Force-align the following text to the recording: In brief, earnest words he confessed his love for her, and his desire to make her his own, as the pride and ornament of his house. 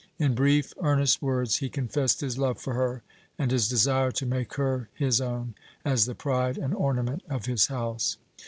In 0.17 0.33
brief, 0.33 0.73
earnest 0.81 1.21
words 1.21 1.57
he 1.57 1.69
confessed 1.69 2.21
his 2.21 2.35
love 2.39 2.59
for 2.59 2.73
her, 2.73 3.03
and 3.37 3.51
his 3.51 3.69
desire 3.69 4.09
to 4.13 4.25
make 4.25 4.55
her 4.55 4.89
his 4.95 5.21
own, 5.21 5.53
as 5.85 6.05
the 6.05 6.15
pride 6.15 6.57
and 6.57 6.73
ornament 6.73 7.21
of 7.29 7.45
his 7.45 7.67
house. 7.67 8.17